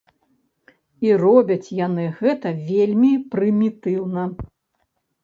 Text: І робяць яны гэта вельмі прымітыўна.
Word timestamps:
І 1.07 1.11
робяць 1.23 1.73
яны 1.87 2.05
гэта 2.21 2.53
вельмі 2.71 3.11
прымітыўна. 3.37 4.23